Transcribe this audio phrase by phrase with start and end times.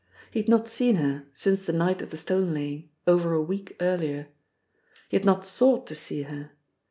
[0.31, 3.75] He had not seen her since the night of the stone laying, over a week
[3.79, 4.29] earlier.
[5.09, 6.53] He had not sought to see her.